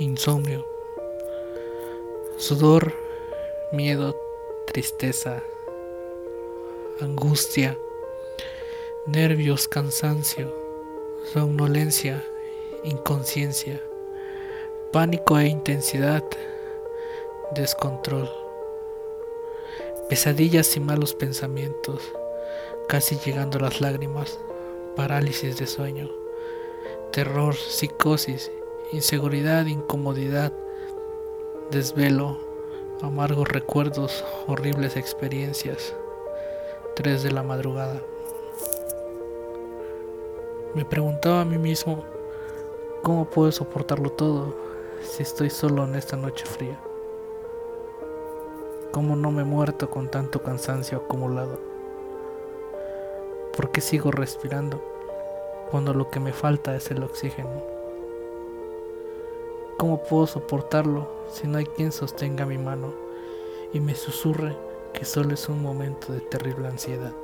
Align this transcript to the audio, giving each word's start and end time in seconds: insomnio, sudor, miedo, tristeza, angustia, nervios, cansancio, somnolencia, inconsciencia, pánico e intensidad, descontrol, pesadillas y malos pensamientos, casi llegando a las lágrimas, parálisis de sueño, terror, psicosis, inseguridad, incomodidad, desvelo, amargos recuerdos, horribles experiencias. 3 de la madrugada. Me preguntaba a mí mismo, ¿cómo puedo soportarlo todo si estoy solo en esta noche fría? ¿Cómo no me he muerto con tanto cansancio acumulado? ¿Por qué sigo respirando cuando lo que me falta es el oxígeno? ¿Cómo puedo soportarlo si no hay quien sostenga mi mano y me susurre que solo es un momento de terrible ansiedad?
insomnio, 0.00 0.66
sudor, 2.38 2.94
miedo, 3.70 4.16
tristeza, 4.66 5.42
angustia, 7.02 7.76
nervios, 9.06 9.68
cansancio, 9.68 10.50
somnolencia, 11.34 12.24
inconsciencia, 12.82 13.78
pánico 14.90 15.38
e 15.38 15.48
intensidad, 15.48 16.24
descontrol, 17.54 18.30
pesadillas 20.08 20.74
y 20.78 20.80
malos 20.80 21.14
pensamientos, 21.14 22.00
casi 22.88 23.18
llegando 23.18 23.58
a 23.58 23.62
las 23.64 23.82
lágrimas, 23.82 24.38
parálisis 24.96 25.58
de 25.58 25.66
sueño, 25.66 26.10
terror, 27.12 27.54
psicosis, 27.54 28.50
inseguridad, 28.92 29.66
incomodidad, 29.66 30.52
desvelo, 31.70 32.38
amargos 33.02 33.48
recuerdos, 33.48 34.24
horribles 34.46 34.96
experiencias. 34.96 35.94
3 36.96 37.22
de 37.22 37.30
la 37.30 37.42
madrugada. 37.42 38.00
Me 40.74 40.84
preguntaba 40.84 41.42
a 41.42 41.44
mí 41.44 41.56
mismo, 41.56 42.04
¿cómo 43.02 43.30
puedo 43.30 43.52
soportarlo 43.52 44.10
todo 44.10 44.54
si 45.02 45.22
estoy 45.22 45.50
solo 45.50 45.84
en 45.84 45.94
esta 45.94 46.16
noche 46.16 46.44
fría? 46.44 46.78
¿Cómo 48.90 49.14
no 49.14 49.30
me 49.30 49.42
he 49.42 49.44
muerto 49.44 49.88
con 49.88 50.10
tanto 50.10 50.42
cansancio 50.42 50.98
acumulado? 50.98 51.60
¿Por 53.56 53.70
qué 53.70 53.80
sigo 53.80 54.10
respirando 54.10 54.82
cuando 55.70 55.94
lo 55.94 56.10
que 56.10 56.18
me 56.18 56.32
falta 56.32 56.74
es 56.74 56.90
el 56.90 57.04
oxígeno? 57.04 57.79
¿Cómo 59.80 60.02
puedo 60.02 60.26
soportarlo 60.26 61.08
si 61.32 61.48
no 61.48 61.56
hay 61.56 61.64
quien 61.64 61.90
sostenga 61.90 62.44
mi 62.44 62.58
mano 62.58 62.92
y 63.72 63.80
me 63.80 63.94
susurre 63.94 64.54
que 64.92 65.06
solo 65.06 65.32
es 65.32 65.48
un 65.48 65.62
momento 65.62 66.12
de 66.12 66.20
terrible 66.20 66.68
ansiedad? 66.68 67.14